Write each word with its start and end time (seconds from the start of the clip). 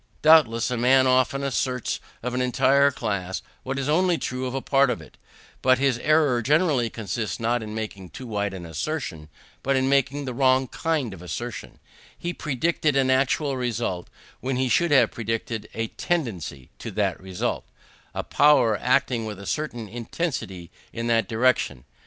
Doubtless, 0.23 0.71
a 0.71 0.77
man 0.77 1.05
often 1.05 1.43
asserts 1.43 1.99
of 2.23 2.33
an 2.33 2.41
entire 2.41 2.89
class 2.89 3.43
what 3.61 3.77
is 3.77 3.87
only 3.87 4.17
true 4.17 4.47
of 4.47 4.55
a 4.55 4.59
part 4.59 4.89
of 4.89 4.99
it; 4.99 5.15
but 5.61 5.77
his 5.77 5.99
error 5.99 6.41
generally 6.41 6.89
consists 6.89 7.39
not 7.39 7.61
in 7.61 7.75
making 7.75 8.09
too 8.09 8.25
wide 8.25 8.55
an 8.55 8.65
assertion, 8.65 9.29
but 9.61 9.75
in 9.75 9.87
making 9.87 10.25
the 10.25 10.33
wrong 10.33 10.67
kind 10.67 11.13
of 11.13 11.21
assertion: 11.21 11.77
he 12.17 12.33
predicated 12.33 12.95
an 12.95 13.11
actual 13.11 13.57
result, 13.57 14.09
when 14.39 14.55
he 14.55 14.69
should 14.69 14.91
only 14.91 15.01
have 15.01 15.11
predicated 15.11 15.69
a 15.75 15.89
tendency 15.89 16.71
to 16.79 16.89
that 16.89 17.19
result 17.19 17.67
a 18.15 18.23
power 18.23 18.75
acting 18.79 19.25
with 19.25 19.39
a 19.39 19.45
certain 19.45 19.87
intensity 19.87 20.71
in 20.91 21.05
that 21.05 21.27
direction. 21.27 21.83